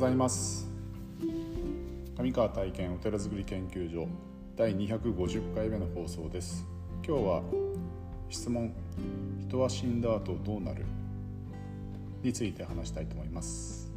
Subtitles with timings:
[0.00, 0.66] ございます。
[2.16, 4.08] 上川体験お寺づくり研究所
[4.56, 6.64] 第250回目の放送です。
[7.06, 7.42] 今日は
[8.30, 8.72] 質問
[9.46, 10.86] 人は死んだ後どうなる？
[12.22, 13.92] について話したいと思います。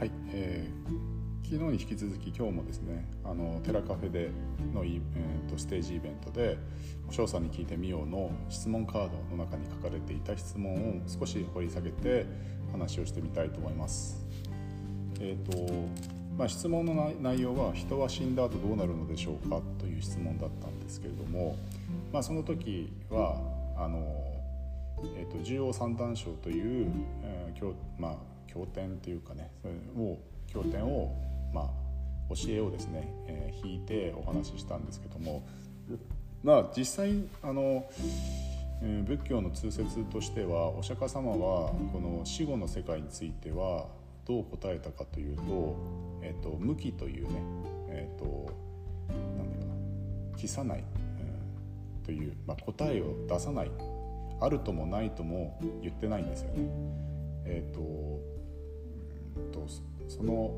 [0.00, 0.83] はい、えー
[1.54, 4.30] 昨日に引き続き今日もですねあのテラカフェで
[4.74, 6.58] のイ、えーと、ステージイベントで
[7.10, 12.26] 「翔さんに聞いてみよう」の質問カードの中に書かれていた質問を少し掘り下げて
[12.72, 14.26] 話をしてみたいと思います。
[15.20, 15.72] えーと
[16.36, 21.54] まあ、質問の内容は「人は死んだ後どうなるのでしょうか?」という質問だったんですけれども、
[22.12, 23.40] まあ、その時は
[23.76, 24.00] あの、
[25.16, 26.90] えーと、重要三段章という、
[27.22, 28.16] えーまあ、
[28.48, 30.18] 経典というかねそれを
[30.48, 31.14] 経典を
[31.54, 35.46] まあ、教えをですね、えー、引いてお話ししたんですけども
[36.42, 37.88] まあ実際あの、
[38.82, 43.86] えー、仏教の通説としてはお釈迦様はこの死後の世界については
[44.26, 45.76] どう答えたかというと,、
[46.22, 47.42] えーと、無期というね、
[47.88, 48.24] えーと、
[49.08, 49.72] なんだろ
[50.30, 53.70] うな帰さない、うん、という、まあ、答えを出さない
[54.40, 56.68] あるともないとも言ってないんですよね。
[57.46, 57.80] えーと、
[59.60, 59.66] と
[60.08, 60.54] その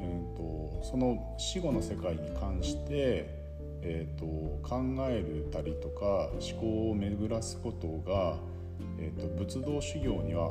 [0.00, 3.38] えーと、その死後の世界に関して、
[3.82, 4.24] えーと、
[4.66, 8.36] 考えるたりとか思考を巡らすことが、
[8.98, 10.50] えーと、仏道修行には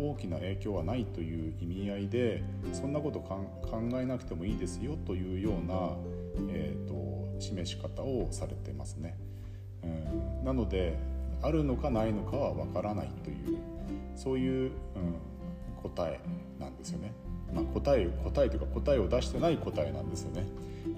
[0.00, 3.44] 大きな影響はないという意味合いでそんなこと考
[3.94, 5.96] えなくてもいいですよというような、
[6.48, 9.18] えー、と示し方をされてますね。
[9.82, 9.86] う
[10.42, 10.98] ん、なので
[11.42, 13.58] あるのかないのかはわからないという
[14.14, 14.72] そういう、うん、
[15.82, 16.20] 答え
[16.58, 17.12] なんですよね。
[17.54, 20.46] まあ、答え答えというか答えを出してない答えなんですよね。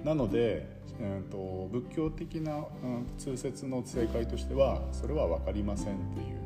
[0.05, 0.67] なので、
[1.01, 6.43] えーと、仏教的な、うん、通説の正解としてはそれは分かりませんという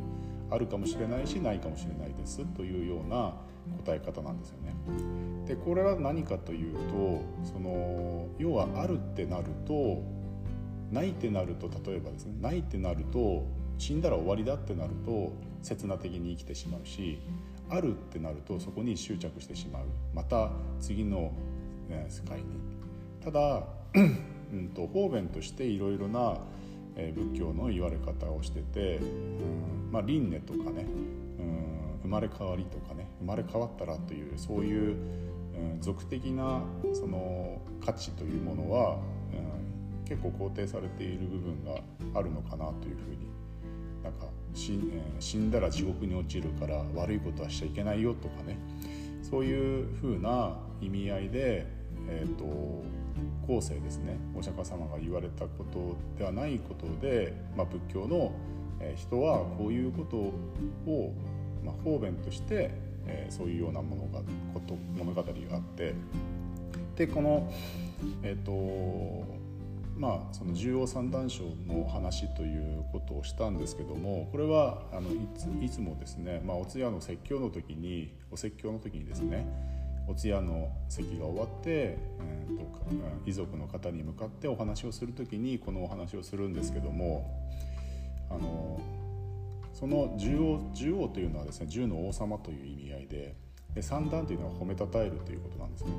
[0.50, 3.34] あるかもしれないしないかもしれないですというような
[3.84, 4.74] 答え方なんですよね。
[5.46, 10.02] でこれは何かというとその要はあるってなると
[10.92, 13.44] ないってなると例えばですねないってなると
[13.78, 15.32] 死んだら終わりだってなると
[15.62, 17.18] 刹那的に生きてしまうし
[17.68, 19.84] あるってなるとそこに執着してしまう。
[20.14, 20.50] また
[20.80, 21.32] 次の、
[21.88, 22.44] ね、世界に。
[23.22, 26.38] ただ、 うんと、方便としていろいろな、
[26.94, 30.86] えー、仏教の言われ方をしてて、うんまあ、輪廻とかね、
[31.38, 34.96] うん、生まれ変わりとかね生まれ変わったらというそういう、
[35.54, 36.62] うん、俗的な
[36.92, 38.98] その価値というものは、
[39.32, 41.80] うん、結構肯定されている部分が
[42.18, 43.26] あるのかなというふうに
[44.02, 48.58] なんか死んだら地獄に落ちるから悪いことはしちゃいけないよとかね。
[49.22, 51.66] そういうふうな意味合いで、
[52.08, 52.44] えーと、
[53.46, 58.32] 後世ですねお釈迦様が言われたことではないことで、まあ、仏教の
[58.94, 60.16] 人はこういうこと
[60.90, 61.12] を、
[61.64, 62.70] まあ、方便として、
[63.06, 64.20] えー、そういうようなものが
[64.54, 65.94] こと物語があって。
[66.94, 67.52] でこの
[68.22, 68.52] えっ、ー、と
[69.96, 75.08] まあ、その重要三段章の話ということをしたんですけどもこれはあの
[75.62, 79.46] いつもですね、まあ、お通夜の説教の時にお説教の時にですね
[80.06, 82.64] お通夜の席が終わって、えーと、
[83.26, 87.48] 遺族の方に向かってお話をする時にこのお話をするんですけども
[88.30, 88.80] あの
[89.72, 93.34] その重王重王というのはですね銃の王様という意味合いで
[93.74, 95.90] で三段というのは褒めたたえるということなんですね。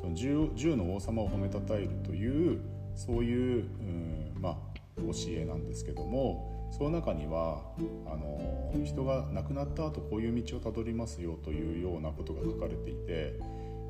[0.00, 2.60] その銃の王様を褒めたたえるという
[2.96, 4.56] そういう、うんまあ、
[5.00, 7.62] 教えなんですけどもその中には
[8.06, 13.38] あの人が亡くなった後こういう道をたどりますよというようなことが書かれていて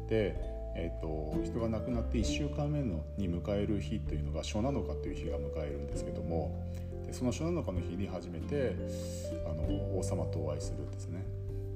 [0.09, 0.37] で、
[0.77, 6.65] えーと、人が亡くなって1週間目のに迎える日というのが初七日という日が迎えるんですけども
[7.07, 8.77] でその初七日の日に初めて
[9.47, 11.25] あの王様とお会いするんですね。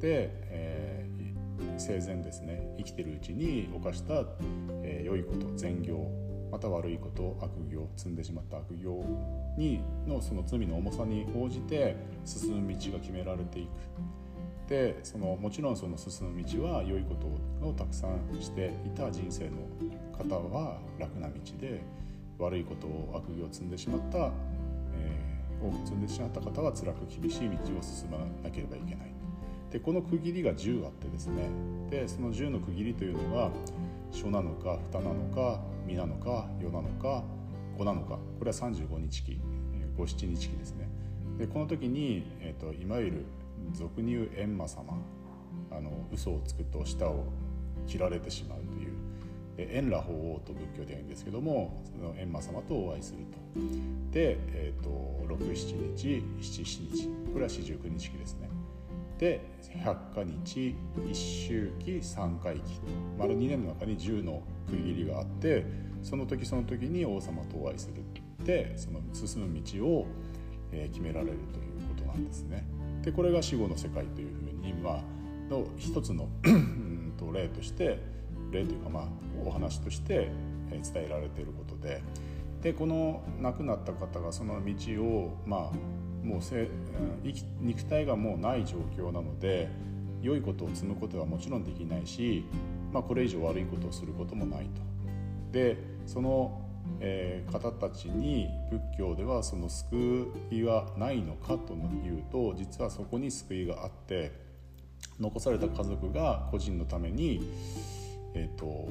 [0.01, 4.25] で、えー、生前ですね生きてるうちに犯した、
[4.83, 6.20] えー、良いこと善行
[6.51, 9.05] また悪いこと悪行積んでしまった悪行
[9.57, 13.69] にのその罪の重さに応じて進む道が決められていく
[14.69, 19.57] でそのもちろんその進む道は良いことをたくさんしていた人生の
[20.17, 21.83] 方は楽な道で
[22.39, 24.31] 悪いことを悪行を積んでしまった、
[24.95, 29.11] えー、多く積んでしまった方は辛く厳しい道を進まなければいけない。
[29.71, 31.49] でこの区切りが10あってですね。
[31.91, 33.51] でその10の区切りというのが
[34.13, 35.61] 書なのか蓋なのか
[35.91, 37.25] 身なのか世なのか
[37.77, 38.19] 子なのか。
[38.39, 39.41] これは35日期
[39.97, 40.89] 五七日期ですね。
[41.39, 43.25] でこの時に、えーと、いわゆる
[43.73, 44.95] 俗に言う閻魔様
[45.71, 47.25] あの嘘をつくと舌を
[47.87, 48.59] 切られてしまう
[49.57, 53.61] という閻羅法王と仏教で言うんですけどもその閻魔様とお会いすると。
[54.13, 54.91] で、えーと、
[55.35, 58.49] 67日77日これは四十九日期ですね。
[59.21, 59.43] で
[59.85, 60.75] 百日
[61.11, 62.81] 一周期三回期
[63.19, 65.67] 丸2年の中に10の区切りがあって
[66.03, 68.03] その時その時に王様とお会いする
[68.45, 70.07] でその進む道を、
[70.73, 72.65] え決められるということなんですね。
[73.03, 75.03] でこれが死後の世界というふうに、まあ、
[75.51, 76.29] の一つの
[77.35, 77.99] 例として
[78.51, 79.05] 例というかまあ
[79.45, 80.31] お話として
[80.71, 82.03] 伝えられていることで。
[82.63, 85.77] でこの亡くなった方がその道をまあ
[86.23, 86.69] もうせ
[87.61, 89.69] 肉体がもうない状況なので
[90.23, 92.45] 良いことを積むことはもちろんできないし、
[92.93, 94.83] まあ、これ以上悪いことをすることもないと。
[95.53, 95.77] で
[96.07, 96.63] その、
[97.01, 104.33] えー、方たちに仏教ではその救いはないのかというと実はそこに救いがあって
[105.19, 107.41] 残された家族が個人のために
[108.35, 108.87] えーと、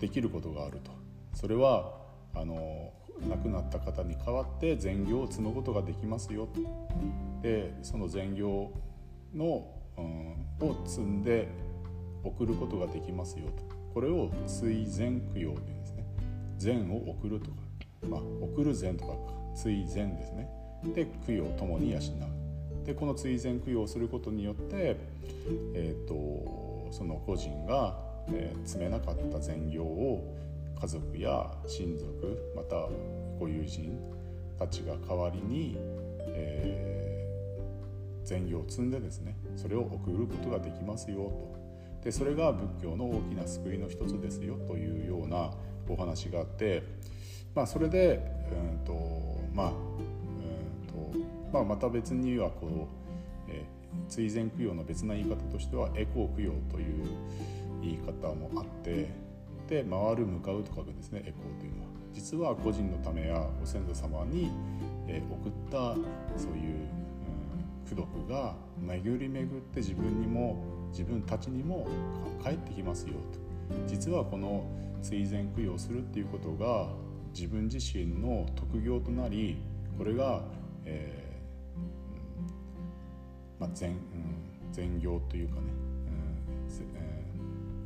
[0.00, 0.90] できることがあると
[1.34, 1.92] それは
[2.34, 2.92] あの
[3.28, 6.48] 亡くなった方に代わって善行を積むことができますよ。
[7.42, 8.72] でその善行
[9.34, 9.66] の、
[9.96, 11.48] うん、を積んで
[12.22, 13.62] 送ることができますよと。
[13.94, 16.04] これを追善供養というんですね。
[16.58, 17.56] 善を送るとか、
[18.08, 19.14] まあ、送る善とか
[19.54, 20.48] 追善ですね。
[20.94, 22.86] で供養ともに養う。
[22.86, 24.96] でこの追善供養をすることによって、
[25.74, 30.34] えーとその個人がえー、積めなかった善行を
[30.80, 32.88] 家族や親族また
[33.38, 33.98] ご友人
[34.58, 35.76] たちが代わりに、
[36.28, 41.56] えー、善行を積んでですねそれを送ることができますよと。
[42.04, 45.50] でそれが仏教の大きな救いの一つですよというような
[45.88, 46.82] お話があって、
[47.54, 48.20] まあ、それで、
[48.52, 51.18] うんとまあうんと
[51.52, 52.88] まあ、また別にはこ
[53.48, 57.06] う、えー、追善供養の別な言い方としてはエコー供養という
[57.82, 59.08] 言い方もあって
[59.66, 61.88] で回る向かうと書くんですねエコーというのは。
[62.12, 64.50] 実は個人のためやご先祖様に、
[65.06, 65.94] え送った
[66.38, 66.88] そういう、
[67.84, 71.86] うん、功徳が巡り巡って自分にも自分たちにも
[72.42, 73.14] 返ってきますよ
[73.68, 73.76] と。
[73.86, 74.64] 実はこの
[75.02, 76.88] 追善供養するっていうことが
[77.34, 79.58] 自分自身の特業となり
[79.98, 80.42] これが、
[80.84, 87.16] えーまあ、善、うん、善行というかね、うんえー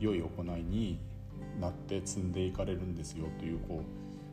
[0.01, 0.99] 良い行いに
[1.61, 3.83] なって積んでいかれるんですよというこ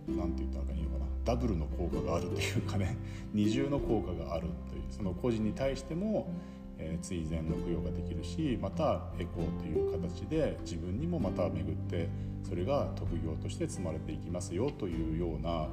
[0.08, 1.06] う何て言ったらいいのかな。
[1.26, 2.98] ダブルの効果があるというかね。
[3.34, 6.32] 二重の効果があるというその個人に対しても、
[6.78, 12.08] えー、追善の供養ができるしまたエコーという形で自分にもまた巡って
[12.44, 15.68] それが特業として積まれていきますよというような、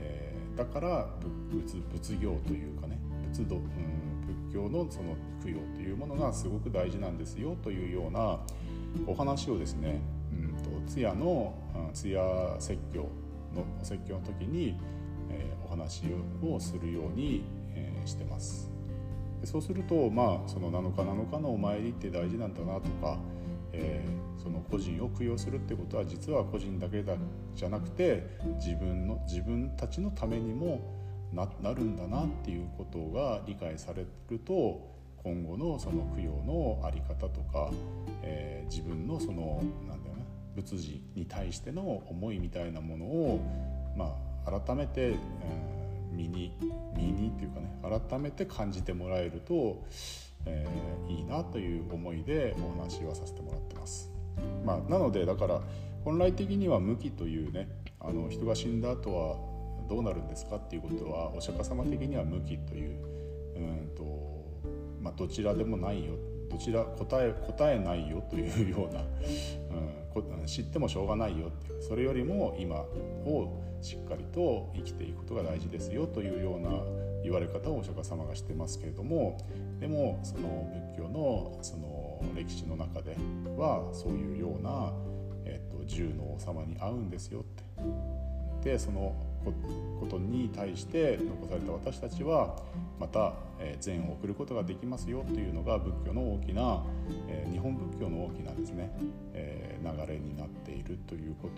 [0.00, 1.08] えー、だから
[1.50, 2.98] 仏仏業というかね
[3.32, 3.62] 仏道、うん、
[4.48, 5.14] 仏教のその
[5.44, 8.40] 供養というものがすごく大事なんですよというような
[9.06, 10.00] お話をですね、
[10.86, 11.54] 通夜の
[11.92, 13.08] 通夜説教
[13.54, 14.78] のお説教の時に、
[15.30, 16.02] えー、お話
[16.42, 17.44] をするように、
[17.74, 18.70] えー、してます。
[19.40, 23.18] でそうするとまあその7日7日のお参りって大事なんだなとか、
[23.72, 27.14] えー、その個人を供養するってことは実は個人だけだ
[27.54, 30.94] じゃなくて自分の自分たちのためにも
[31.32, 37.70] ななるんだなっていうことが理解されると今後のその供養の在り方とか、
[38.22, 40.15] えー、自分のそのなんだよな
[40.56, 43.40] 仏事に対しての思いみたいなものを、
[43.96, 46.52] まあ、改めて、えー、身に
[46.96, 49.84] 身にっていうかね改めて感じてもらえると、
[50.46, 54.10] えー、いいなという思いでお話はさせてもらってます。
[54.64, 55.60] まあ、なのでだから
[56.04, 57.68] 本来的には無期というね
[58.00, 59.36] あの人が死んだ後は
[59.88, 63.16] どうなるんですかっていうことはお釈迦様的には無期という
[63.56, 64.36] うんと
[65.06, 66.14] まあ、どちらでもないよ
[66.56, 76.70] どちら答え答えないよというような、うん、知ってもしょうがないよってそれよりも今をしっかりと生きていくことが大事ですよというような
[77.22, 79.36] 言われ方をお釈迦様がしてますけれども
[79.78, 83.18] でもその仏教のその歴史の中で
[83.58, 84.94] はそういうような、
[85.44, 88.70] えっと、銃の王様に会うんですよって。
[88.70, 89.14] でその
[89.52, 92.56] ことに対して残された私たちは
[92.98, 93.34] また
[93.80, 96.82] 善を送ることができますよというのが仏教の大きな
[97.50, 98.90] 日本仏教の大きなですね
[99.82, 101.48] 流れになっているというこ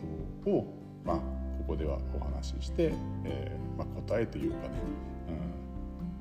[0.45, 1.23] とを、まあ、こ
[1.69, 2.93] こではお話しして、
[3.25, 4.75] えまあ、答えというかね、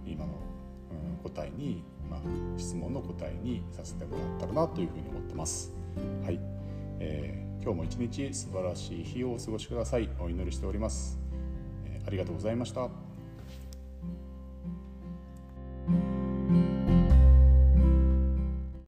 [0.05, 0.31] うん、今の、
[1.23, 2.19] 答えに、まあ、
[2.57, 5.73] 質問の答えにさせてもらったらなというふうに思ってます。
[6.23, 6.39] はい
[6.99, 10.09] えー、今日も一日素晴らしい日をお過ごしください。
[10.19, 11.26] お祈りしております。
[12.07, 13.06] ありがとうございました。